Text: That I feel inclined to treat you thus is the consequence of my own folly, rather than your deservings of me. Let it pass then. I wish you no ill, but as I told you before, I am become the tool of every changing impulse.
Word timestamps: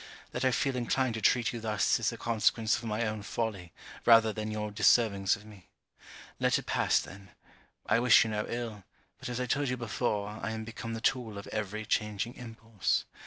That 0.31 0.43
I 0.43 0.49
feel 0.49 0.75
inclined 0.75 1.13
to 1.13 1.21
treat 1.21 1.53
you 1.53 1.59
thus 1.59 1.99
is 1.99 2.09
the 2.09 2.17
consequence 2.17 2.75
of 2.75 2.85
my 2.85 3.05
own 3.05 3.21
folly, 3.21 3.71
rather 4.03 4.33
than 4.33 4.49
your 4.49 4.71
deservings 4.71 5.35
of 5.35 5.45
me. 5.45 5.69
Let 6.39 6.57
it 6.57 6.65
pass 6.65 6.99
then. 6.99 7.29
I 7.85 7.99
wish 7.99 8.23
you 8.23 8.31
no 8.31 8.47
ill, 8.49 8.83
but 9.19 9.29
as 9.29 9.39
I 9.39 9.45
told 9.45 9.69
you 9.69 9.77
before, 9.77 10.39
I 10.41 10.53
am 10.53 10.63
become 10.63 10.95
the 10.95 11.01
tool 11.01 11.37
of 11.37 11.45
every 11.49 11.85
changing 11.85 12.33
impulse. 12.33 13.05